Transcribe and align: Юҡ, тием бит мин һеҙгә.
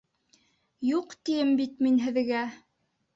Юҡ, 0.87 1.13
тием 1.29 1.51
бит 1.59 1.83
мин 1.87 1.99
һеҙгә. 2.07 2.41